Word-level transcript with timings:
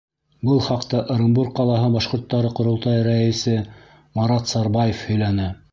Был 0.49 0.61
хаҡта 0.67 1.01
Ырымбур 1.15 1.51
ҡалаһы 1.59 1.91
башҡорттары 1.97 2.53
ҡоролтайы 2.61 3.07
рәйесе 3.09 3.55
Марат 4.21 4.55
Сарбаев 4.55 5.07
һөйләне. 5.11 5.51